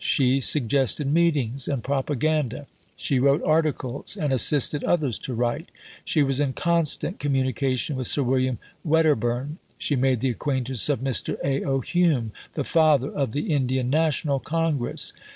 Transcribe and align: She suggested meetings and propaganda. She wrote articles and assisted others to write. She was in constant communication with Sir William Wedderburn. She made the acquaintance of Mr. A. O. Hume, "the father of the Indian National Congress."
She 0.03 0.41
suggested 0.41 1.05
meetings 1.13 1.67
and 1.67 1.83
propaganda. 1.83 2.65
She 2.97 3.19
wrote 3.19 3.43
articles 3.45 4.17
and 4.17 4.33
assisted 4.33 4.83
others 4.83 5.19
to 5.19 5.35
write. 5.35 5.69
She 6.03 6.23
was 6.23 6.39
in 6.39 6.53
constant 6.53 7.19
communication 7.19 7.95
with 7.95 8.07
Sir 8.07 8.23
William 8.23 8.57
Wedderburn. 8.83 9.59
She 9.77 9.95
made 9.95 10.19
the 10.21 10.31
acquaintance 10.31 10.89
of 10.89 11.01
Mr. 11.01 11.37
A. 11.43 11.63
O. 11.63 11.81
Hume, 11.81 12.31
"the 12.55 12.63
father 12.63 13.11
of 13.11 13.31
the 13.33 13.53
Indian 13.53 13.91
National 13.91 14.39
Congress." 14.39 15.13